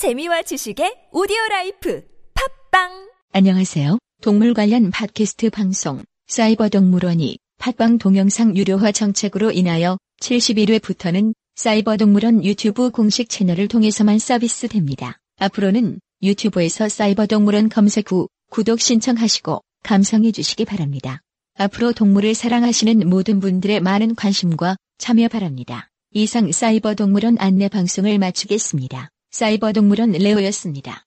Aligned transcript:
재미와 0.00 0.40
지식의 0.40 1.08
오디오 1.12 1.36
라이프 1.50 2.02
팟빵 2.70 3.10
안녕하세요. 3.34 3.98
동물 4.22 4.54
관련 4.54 4.90
팟캐스트 4.90 5.50
방송 5.50 6.02
사이버 6.26 6.70
동물원이 6.70 7.36
팟빵 7.58 7.98
동영상 7.98 8.56
유료화 8.56 8.92
정책으로 8.92 9.50
인하여 9.50 9.98
71회부터는 10.22 11.34
사이버 11.54 11.98
동물원 11.98 12.42
유튜브 12.46 12.90
공식 12.90 13.28
채널을 13.28 13.68
통해서만 13.68 14.18
서비스됩니다. 14.18 15.18
앞으로는 15.38 16.00
유튜브에서 16.22 16.88
사이버 16.88 17.26
동물원 17.26 17.68
검색 17.68 18.10
후 18.10 18.26
구독 18.48 18.80
신청하시고 18.80 19.60
감상해 19.82 20.32
주시기 20.32 20.64
바랍니다. 20.64 21.20
앞으로 21.58 21.92
동물을 21.92 22.34
사랑하시는 22.34 23.06
모든 23.06 23.38
분들의 23.38 23.80
많은 23.80 24.14
관심과 24.14 24.76
참여 24.96 25.28
바랍니다. 25.28 25.90
이상 26.12 26.50
사이버 26.50 26.94
동물원 26.94 27.36
안내 27.38 27.68
방송을 27.68 28.18
마치겠습니다. 28.18 29.10
사이버 29.30 29.72
동물원 29.72 30.12
레오였습니다. 30.12 31.06